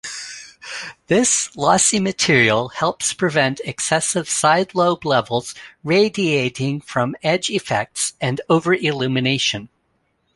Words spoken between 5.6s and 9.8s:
radiating from edge effects and over-illumination.